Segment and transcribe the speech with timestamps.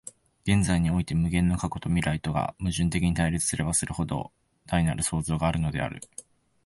[0.47, 4.31] 現在において無限の過去と未来とが矛盾的に対立すればするほど、
[4.65, 6.01] 大なる創造があるのである。